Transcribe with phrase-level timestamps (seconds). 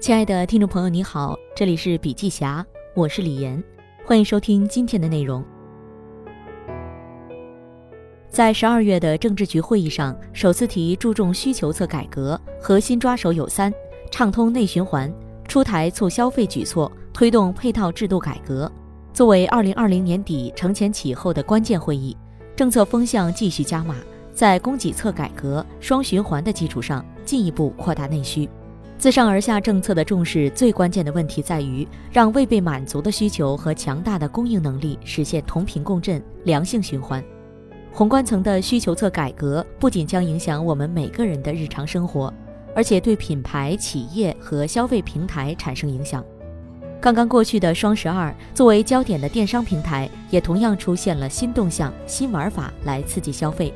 [0.00, 2.64] 亲爱的听众朋友，你好，这里是笔记侠，
[2.94, 3.62] 我是李岩，
[4.02, 5.44] 欢迎收听今天的内容。
[8.30, 13.70] 在十二月的政治局会议上，首次提注重需求侧改革，核心抓手有三：
[14.10, 15.12] 畅通内循环，
[15.46, 18.72] 出台促消费举措，推动配套制度改革。
[19.12, 22.16] 作为二零二零年底承前启后的关键会议，
[22.56, 23.96] 政策风向继续加码，
[24.32, 28.48] 在供给侧改革、双循环的基础上，进一步扩大内需。
[29.00, 37.24] 自上而下政策的重视，最关键的问题在于让未被满足的需求和强大的供应能力实现同频共振、良性循环。
[37.90, 42.30] 宏观层的需求侧改革不仅将影响我们每个人的日常生活，
[42.74, 46.22] 而且对品牌、企业和消费平台产生影响。
[47.00, 53.72] 刚刚过去的双十二，作为焦点的电商平台也同样出现了新动向、新玩法来刺激消费，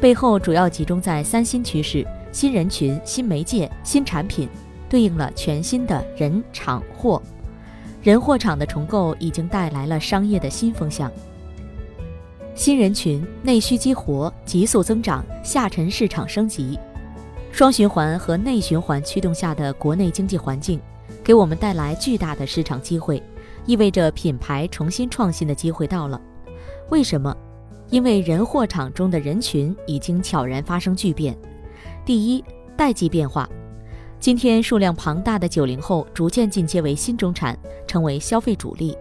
[0.00, 2.06] 背后主要集中在三新趋势。
[2.32, 4.48] 新人群、新媒介、新产品，
[4.92, 7.22] 对应了全新的人、场、货。
[8.02, 11.10] 人货场的重构已经带来了商业的新风向。
[12.54, 16.78] 新人群、内需激活、急速增长、下沉市场升级，
[17.50, 20.78] 双循环和内循环驱动下的国内经济环境，
[21.24, 23.22] 给我们带来巨大的市场机会，
[23.64, 26.20] 意味着品牌重新创新的机会到了。
[26.90, 27.34] 为什么？
[27.88, 31.34] 因为人货场中的人群已经悄然发生巨变。
[32.04, 32.44] 第一，
[32.76, 33.48] 代际变化。
[34.22, 38.96] 今天数量庞大的九零后逐渐进阶为新中产，成为消费主力。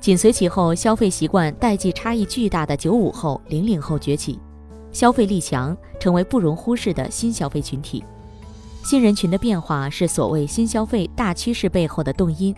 [0.00, 4.40] 紧随其后，消费习惯代际差异巨大的九五后、零零后崛起，
[4.90, 8.04] 消费力强，成为不容忽视的新消费群体。
[8.82, 12.52] 新人群的变化是所谓新消费大趋势背后的动因。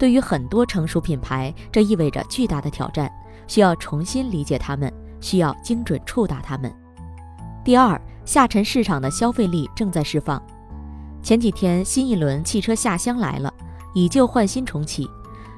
[0.00, 3.08] 对于很多成熟品牌，这意味着巨大的挑战，
[3.46, 6.74] 需要重新理解他们，需要精准触达他们。
[7.64, 8.02] 第二。
[8.24, 10.40] 下沉市场的消费力正在释放。
[11.22, 13.52] 前几天，新一轮汽车下乡来了，
[13.94, 15.08] 以旧换新重启。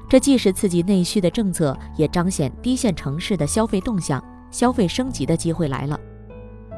[0.07, 5.99] 这既是刺激内需的政策，也彰显低线城市的消费动向，消费升级的机会来了。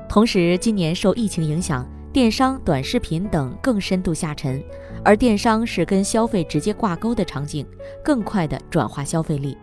[0.08, 4.64] 同时，今年受疫情影响，电商、短视频等更深度下沉，
[5.04, 7.68] 而电商是跟消费直接挂钩的场景，
[8.02, 9.58] 更快的转化消费力。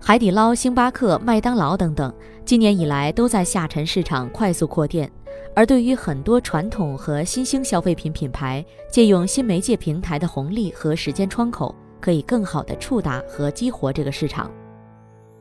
[0.00, 2.10] 海底捞、星巴克、麦当劳等等，
[2.46, 5.10] 今年以来都在下沉市场快速扩店。
[5.54, 14.50] 而对于很多传统和新兴消费品品牌，借用新媒介平台的红利和时间窗口，可以更好的触达和激活这个市场。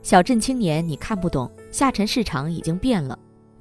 [0.02, 3.18] 小镇青年，你看不懂，下沉市场已经变了。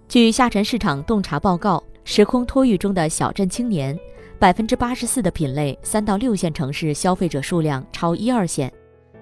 [0.09, 3.99] 据下沉市场洞察报告，时空托育中的小镇青年，
[4.39, 8.73] 百分之八十四的品类三到六线城市消费者数量超一二线，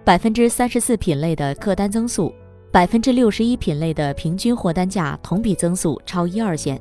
[0.04, 2.32] 百分之三十四品类的客单增速，
[2.70, 6.80] 百分之六十一品类的平均货单价同比增速超一二线。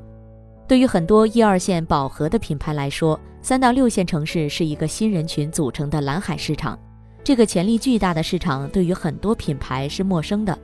[0.66, 6.78] 对于很多一二线饱和的品牌来说，三到六线城市是一个新人群组成的蓝海市场。
[7.22, 10.58] 这个潜力巨大的市场对于很多品牌是陌生的，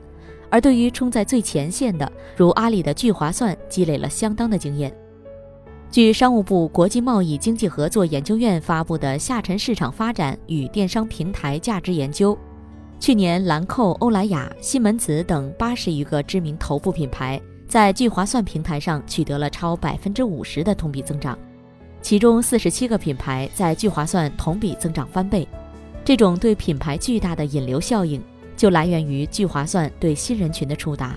[0.49, 4.91] 而对于冲在最前线的，如阿里的聚划算，积累了相当的经验。
[5.91, 12.33] 据商务部国际贸易经济合作研究院发布的《下沉市场发展与电商平台价值研究》，
[12.99, 17.39] 去年兰蔻、欧莱雅、西门子等八十余个知名头部品牌。
[17.71, 21.39] 在聚划算平台上取得了超百分之五十的同比增长，
[22.01, 25.47] 其中四十七个品牌在聚划算同比增长翻倍。
[26.03, 28.21] 这种对品牌巨大的引流效应，
[28.57, 31.15] 就来源于聚划算对新人群的触达。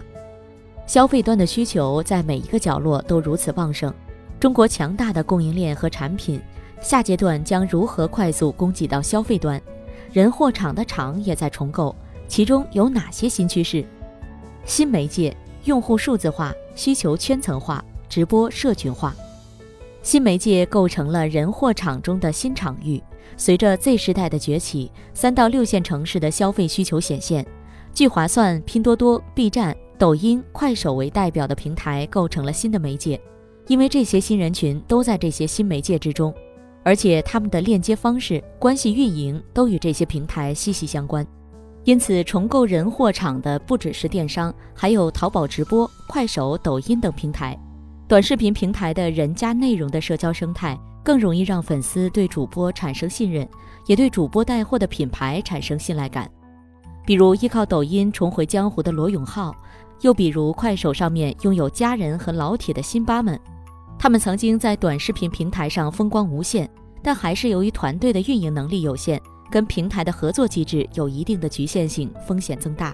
[0.86, 3.92] 消费端的需求在每一个角落都如此旺盛，
[4.38, 6.40] 中国强大的供应链和产品，
[6.80, 9.60] 下阶段将如何快速供给到消费端？
[10.12, 11.96] 人货场的场也在重构，
[12.28, 13.84] 其中有哪些新趋势？
[14.64, 15.36] 新媒介。
[15.64, 19.14] 用户数字化需求圈层化、直播社群化，
[20.02, 23.02] 新媒介构成了人货场中的新场域。
[23.36, 27.44] 随着 Z 时代的崛起，三到六线城市的消费需求显现，
[27.94, 33.18] 聚划算、拼多多、B 站、抖音、快手为代表的平台构成了新的媒介，
[33.66, 36.32] 因为这些新人群都在这些新媒介之中，
[36.82, 41.26] 而且他们的链接方式、关系运营都与这些平台息息相关。
[41.84, 47.58] 因此，重构人货场的不只是电商，还有淘宝直播、快手、抖音等平台。
[48.08, 53.46] 短视频平台的人加内容的社交生态，更容易让粉丝对主播产生信任，
[53.86, 56.30] 也对主播带货的品牌产生信赖感。
[57.04, 59.54] 比如依靠抖音重回江湖的罗永浩，
[60.00, 63.38] 又比如快手上面拥有家人和老铁的辛巴们，
[63.98, 66.66] 他们曾经在短视频平台上风光无限，
[67.02, 69.20] 但还是由于团队的运营能力有限。
[69.54, 72.92] 跟平台的合作机制有一定的局限性，风险增大。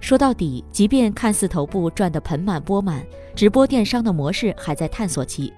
[0.00, 5.52] 说到底，即便看似头部赚得盆满钵满，直播电商的模式还在探索期。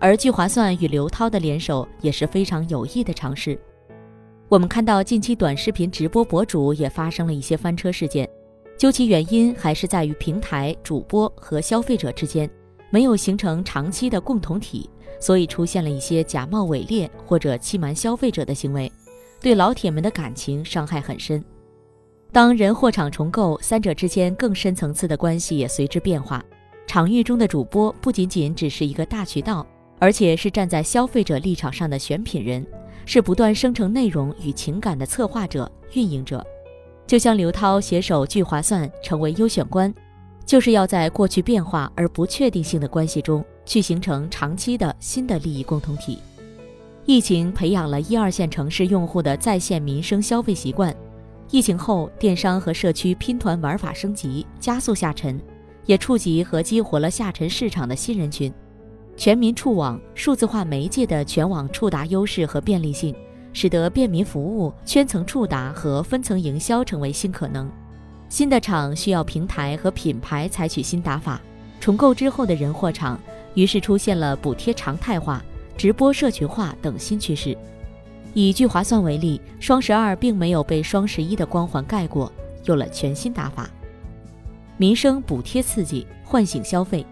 [0.00, 3.56] 而聚划算与刘涛的联手也是非常有益的尝试。
[4.48, 8.28] 我们看到近期短视频直播博主也发生了一些翻车事件，
[8.76, 12.50] 究其原因还是在于平台、主播和消费者之间
[12.90, 14.90] 没有形成长期的共同体，
[15.20, 18.90] 所以出现了一些假冒伪劣或者欺瞒消费者的行为，
[19.40, 21.42] 对老铁们的感情伤害很深。
[22.32, 26.44] 当人货场重构，三者之间更深层次的关系也随之变化。
[26.86, 29.66] 场域中的主播不仅仅只是一个大渠道，
[29.98, 32.64] 而且是站在消费者立场上的选品人。
[33.06, 36.46] 是不断生成内容与情感的策划者、运营者，
[37.08, 39.92] 就像刘涛携手聚划算成为优选官，
[40.44, 46.18] 就是要在过去变化而不确定性的关系中去形成长期的新的利益共同体。
[47.10, 50.94] 疫情培养了一二线城市用户的在线民生消费习惯，
[51.50, 55.36] 疫情后电商和社区拼团玩法升级，加速下沉，
[55.86, 58.54] 也触及和激活了下沉市场的新人群。
[59.16, 63.12] 全民触网、数字化媒介的全网触达优势和便利性，
[63.52, 67.68] 使得便民服务、圈层触达和分层营销成为新可能。
[68.28, 71.40] 新的场需要平台和品牌采取新打法。
[71.80, 73.18] 重构之后的人货场，
[73.54, 75.42] 于是出现了补贴常态化、
[75.80, 77.56] 直播社群化等新趋势。
[78.34, 82.30] 以聚划算为例，双十二并没有被双十一的光环盖过，
[82.64, 83.66] 有了全新打法。
[84.76, 87.06] 民生补贴刺激，唤醒消费。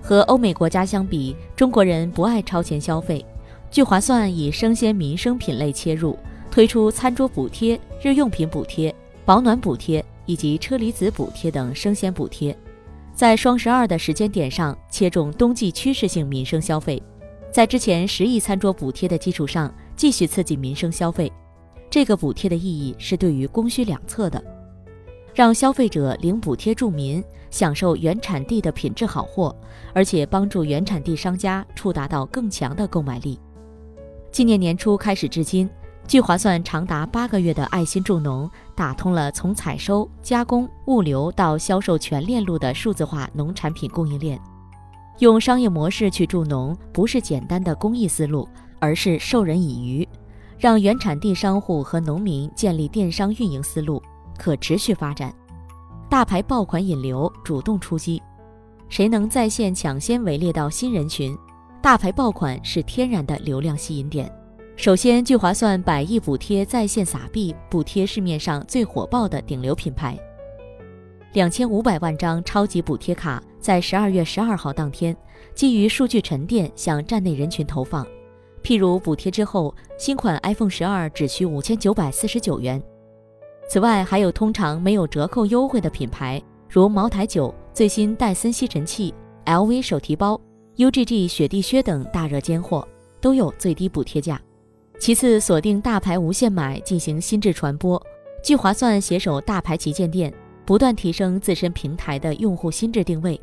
[0.00, 3.22] 和欧美国家相比，中国人不爱超前消费。
[3.70, 6.18] 聚划算以生鲜民生品类切入，
[6.50, 8.94] 推出餐桌补贴、日用品补贴、
[9.26, 12.56] 保暖补贴以及车厘子补贴等生鲜补贴，
[13.14, 17.02] 在双十二的时间点上切中冬季趋势性民生消费，
[17.50, 21.32] 在之前十亿餐桌补贴的基础上继续刺激民生消费。
[21.90, 24.42] 这个补贴的意义是对于供需两侧的，
[25.34, 27.22] 让消费者领补贴助民。
[27.50, 29.56] 享受原产地的品质好货，
[29.94, 33.40] 而且帮助原产地商家触达到更强的购买力。
[34.30, 35.66] 今年年初开始至今，
[36.06, 44.38] 聚划算长达八个月的爱心助农，打通了从采收、加工、物流到销售全链路的数字化农产品供应链。
[45.18, 48.48] 用商业模式去助农，不是简单的公益思路，
[48.78, 50.08] 而是授人以渔，
[50.56, 54.00] 让原产地商户和农民建立电商运营思路，
[54.38, 55.34] 可持续发展。
[56.08, 58.22] 大牌爆款引流主动出击，
[58.88, 61.36] 谁能在线抢先围猎到新人群？
[61.82, 64.32] 大牌爆款是天然的流量吸引点。
[64.76, 70.16] 首先，聚划算百亿补贴在线撒币，补贴市面上最火爆的顶流品牌。
[71.34, 75.14] 两千五百万张超级补贴卡在十二月十二号当天，
[75.54, 78.06] 基于数据沉淀向站内人群投放。
[78.62, 82.82] 譬如补贴之后，新款 iPhone 十二只需五千九百四十九元。
[83.68, 89.14] 此外，还有通常没有折扣优惠的品牌，如茅台酒、最新戴森吸尘器、
[89.44, 90.40] LV 手提包、
[90.76, 92.88] UGG 雪地靴等大热尖货，
[93.20, 94.40] 都有最低补贴价。
[94.98, 98.02] 其次，锁定大牌无限买进行心智传播，
[98.42, 100.32] 聚划算携手大牌旗舰店，
[100.68, 103.40] 不断提升自身平台的用户心智定位。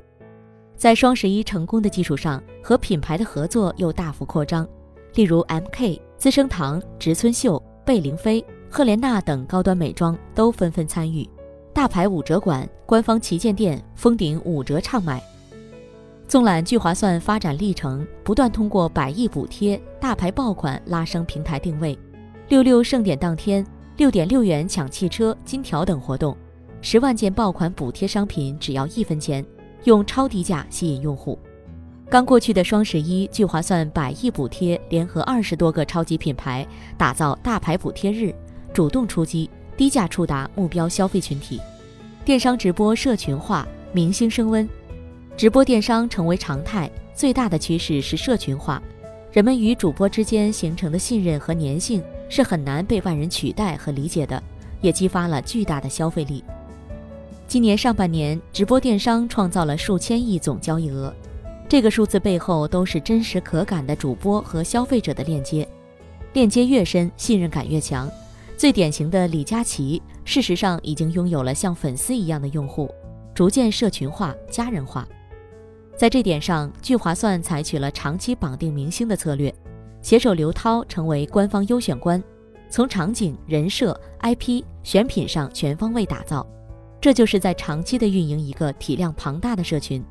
[0.76, 4.68] 在双十一成功的基础上，和品牌的合作又大幅扩张，
[5.16, 8.46] 例如 MK、资生堂、植村秀、贝玲妃。
[8.70, 11.28] 赫莲娜等高端美妆都纷纷参与，
[11.74, 15.20] 大牌五折馆、官方旗舰店封顶五折畅买。
[16.28, 21.98] 纵览聚划算发展历程，不断通过百亿补贴、大牌爆款拉升平台定位。
[22.50, 23.66] 六六盛典当天，
[23.98, 26.38] 六点六元抢汽车、金条等活动，
[26.86, 29.44] 十万件爆款补贴商品只要一分钱，
[29.86, 31.36] 用超低价吸引用户。
[32.12, 36.64] 刚过去的双十一，聚划算百亿补贴联合二十多个超级品牌，
[36.96, 38.32] 打造大牌补贴日。
[38.72, 41.60] 主动出击，低价触达目标消费群体，
[42.24, 44.70] 电商直播社群化，明星升温，
[45.36, 46.88] 直播电商成为常态。
[47.16, 48.80] 最大的趋势是社群化，
[49.32, 54.40] 人们与主播之间形成的信任和粘性是很难被外人取代和理解的，
[54.82, 56.44] 也激发了巨大的消费力。
[57.56, 61.16] 今年上半年，直播电商创造了数千亿总交易额，
[61.70, 65.66] 这个数字背后都是真实可感的主播和消费者的链接，
[66.34, 68.12] 链接越深，信任感越强。
[68.58, 72.94] 最典型的李佳琦，事实上已经拥有了像粉丝一样的用户，
[73.34, 75.08] 逐渐社群化、家人化。
[75.96, 79.56] 在这点上，聚划算采取了长期绑定明星的策略，
[80.02, 82.22] 携手刘涛成为官方优选官，
[82.70, 86.46] 从场景、人设、IP、选品上全方位打造。
[87.06, 90.04] 这就是在长期的运营一个体量庞大的社群。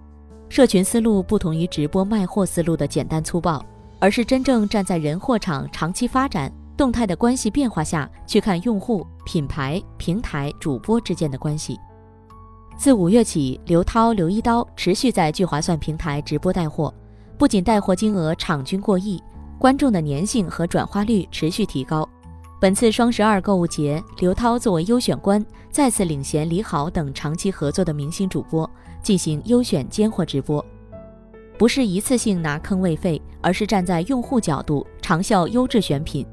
[0.48, 3.60] 社群思路不同于直播卖货思路的简单粗暴，
[3.98, 6.52] 而是真正站在人货场长期发展。
[6.76, 11.76] 动态的关系变化下去看用户、品牌、平台、主播之间的关系。
[12.78, 16.94] 自五月起，刘涛、刘一刀持续在聚划算平台直播带货，
[17.36, 19.20] 不仅带货金额场均过亿，
[19.58, 22.08] 观众的粘性和转化率持续提高。
[22.64, 28.68] 本次双十二购物节，刘涛作为优选官，再次领衔李好等长期合作的明星主播
[29.02, 30.64] 进行优选尖货直播，
[31.58, 36.26] 不是一次性拿坑位费，而是站在用户角度长效优质选品。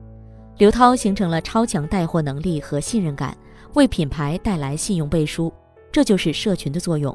[0.57, 3.38] 刘涛形成了超强带货能力和信任感，
[3.73, 5.51] 为品牌带来信用背书，
[5.91, 7.13] 这就是社群的作用。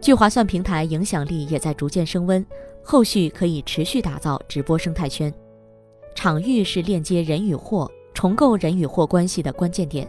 [0.00, 2.44] 聚划算平台影响力也在逐渐升温，
[2.82, 5.32] 后续可以持续打造直播生态圈。
[6.16, 7.88] 场域是链接人与货、
[8.20, 10.06] 重构人与货关系的关键点，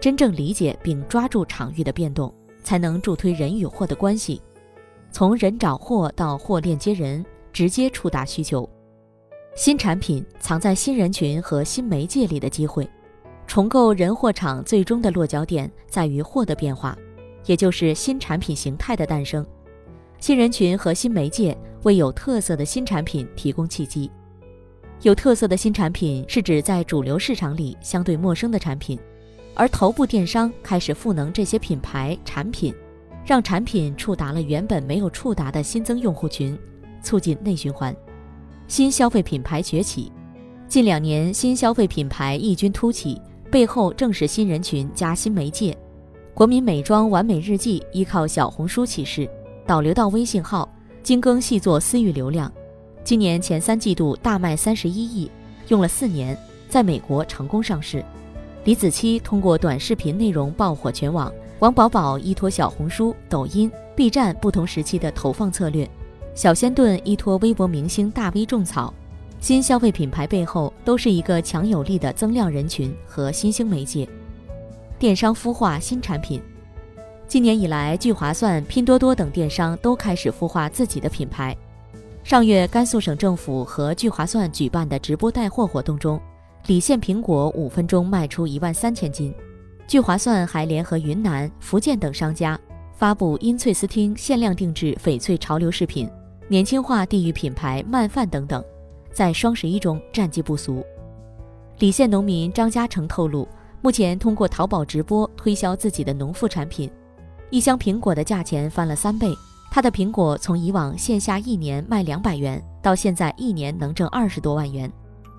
[0.00, 4.40] 真正理解并抓住场域的变动，才能助推人与货的关系，
[5.12, 8.66] 从人找货到货链接人，直接触达需求。
[9.54, 12.88] 新产品藏在新人群和新媒介里的机会，
[13.46, 16.96] 重构人货场最终的落脚点在于货的变化。
[17.44, 19.46] 也就是新产品形态的诞生，
[20.18, 24.10] 新人群和新媒介为有特色的新产品提供契机。
[25.02, 28.98] 有特色的新产品是指在主流市场里相对陌生的产品，
[29.54, 32.74] 而头部电商开始赋能这些品牌产品，
[33.24, 36.58] 让产品触达了原本没有触达的新增用户群，
[37.02, 37.96] 促进内循环。
[38.68, 40.12] 新消费品牌崛起，
[40.68, 43.18] 近两年新消费品牌异军突起，
[43.50, 45.74] 背后正是新人群加新媒介。
[46.34, 49.26] 国民美妆完美日记依靠小红书起势，
[49.66, 50.70] 导流到微信号，
[51.02, 52.52] 精耕细作私域流量。
[53.02, 55.30] 今年前三季度大卖三十一亿，
[55.68, 56.36] 用了四年，
[56.68, 58.04] 在美国成功上市。
[58.64, 65.88] 李子柒通过短视频内容爆火全网，王宝宝依托小红书、抖音、B 站不同时期的投放策略，
[66.34, 68.92] 小仙炖依托微博明星大 V 种草。
[69.40, 74.06] 新消费品牌背后都是一个强有力的增量人群和新兴媒介。
[74.98, 76.42] 电商孵化新产品，
[77.26, 81.56] 今年以来，聚划算、拼多多等电商都开始孵化自己的品牌。
[82.22, 86.20] 上月，甘肃省政府和聚划算举办的直播带货活动中，
[86.66, 89.34] 理县苹果五分钟卖出一万三千斤。
[89.88, 92.58] 聚划算还联合云南、福建等商家，
[92.94, 96.08] 发布因翠斯汀限量定制翡翠潮流饰品、
[96.46, 98.62] 年轻化地域品牌慢饭等等，
[99.12, 100.84] 在双十一中战绩不俗。
[101.78, 103.48] 理县农民张嘉诚透露。
[103.82, 106.90] 目前通过淘宝直播推销自己的农副产品，
[107.48, 109.34] 一箱苹果的价钱翻了三倍。
[109.70, 114.90] 他的苹果从以往线下一年卖两百元，到现在一年能挣二十多万元。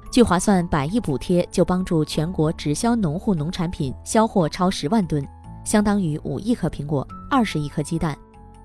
[0.10, 5.26] 聚划算百亿补贴就帮助全国直销农户农产品销货超十万吨，
[5.66, 8.18] 相当于五亿颗苹果、二十亿颗鸡蛋。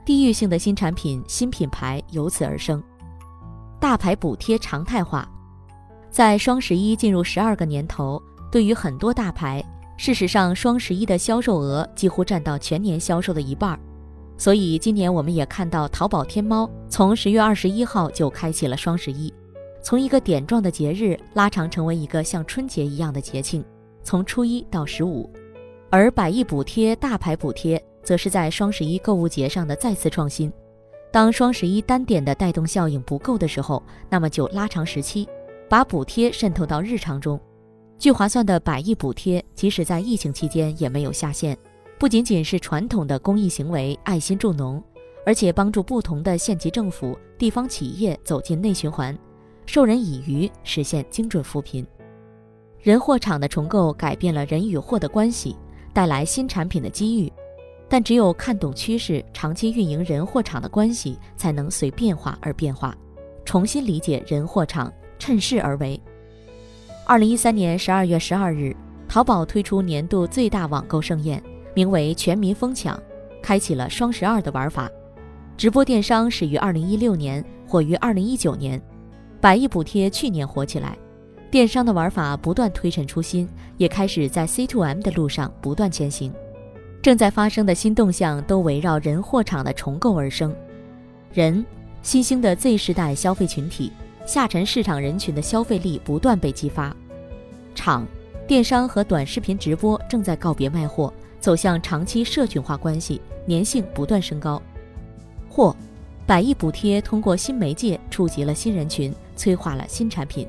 [0.05, 2.83] 地域性的新产品、新品牌由此而生。
[3.81, 5.29] 大牌补贴常态化，
[6.11, 8.23] 在双十一进入十二个年头。
[8.53, 9.65] 对于很多大牌，
[9.97, 13.79] 事实上双十一的销售额几乎占到全年销售的一半儿，
[14.39, 19.33] 所以今年我们也看到淘宝天猫从十月二十一号就开启了双十一，
[19.83, 23.65] 从一个点状的节日拉长成为一个像春节一样的节庆，
[24.03, 25.29] 从初一到十五，
[25.91, 30.53] 而百亿补贴、大牌补贴则是在双十一购物节上的再次创新。
[31.11, 35.27] 当双十一单点的带动效应不够的时候，那么就拉长时期，
[35.67, 37.41] 把补贴渗透到日常中。
[37.99, 41.57] 聚划算的百亿补贴，即使在疫情期间也没有下线。
[41.99, 44.83] 不仅仅是传统的公益行为、爱心助农，
[45.25, 49.17] 而且帮助不同的县级政府、地方企业走进内循环，
[49.65, 51.87] 授人以渔，实现精准扶贫。
[52.83, 55.57] 人货场的重构改变了人与货的关系，
[55.95, 57.33] 带来新产品的机遇。
[57.89, 62.95] 但只有看懂趋势，长期运营人货场的关系，才能随变化而变化，
[63.45, 65.99] 重新理解人货场，趁势而为。
[67.07, 68.77] 二零一三年十二月十二日，
[69.09, 71.43] 淘宝推出年度最大网购盛宴，
[71.77, 72.99] 名为“全民疯抢”，
[73.43, 74.91] 开启了双十二的玩法。
[75.59, 78.81] 直播电商始于二零一六年，火于二零一九年，
[79.43, 80.97] 百亿补贴去年火起来，
[81.51, 86.33] 电商的玩法不断推陈出新，也开始在 C to M 的路上不断前行。
[87.03, 90.57] 正在发生的新动向都围绕人货场的重构而生。
[91.31, 91.63] 人，
[92.01, 93.93] 新兴的 Z 世代消费群体。
[94.25, 96.93] 下沉市场人群的消费力不断被激发，
[97.77, 98.05] 场
[98.45, 101.15] 电商和短视频直播正在告别卖货，
[101.47, 104.61] 走向长期社群化关系，粘性不断升高。
[105.49, 105.77] 货，
[106.27, 110.45] 百亿补贴通过新媒介触及了新人群，催化了新产品。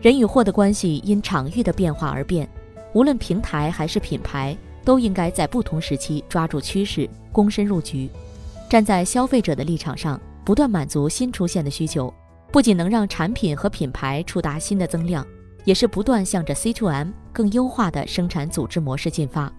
[0.00, 2.48] 人与货的关系因场域的变化而变，
[2.94, 4.56] 无论平台还是品牌，
[4.86, 8.08] 都应该在不同时期抓住趋势，躬身入局，
[8.70, 12.10] 站在消费者的立场上，不断满足新出现的需求。
[12.50, 15.26] 不仅能让产品和品牌触达新的增量，
[15.66, 19.52] 也是不断向着 C to M 更优化的生产组织模式进发。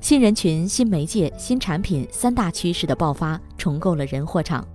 [0.00, 4.66] 新人群、新媒介、新产品三大趋势的爆发，重构了人货场。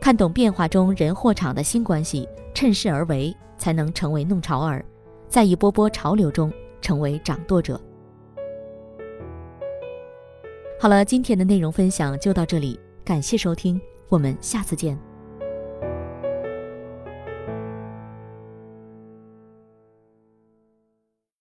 [0.00, 4.84] 看懂变化中人货场的新关系，趁势而为，才能成为弄潮儿，
[5.28, 7.80] 在一波波潮流中成为掌舵者。
[10.80, 15.11] 好了，今天的内容分享就到这里，感谢收听，我们下次见。